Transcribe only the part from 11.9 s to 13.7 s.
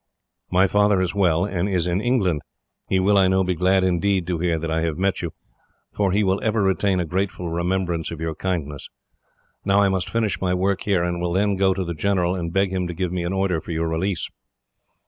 general, and beg him to give me an order for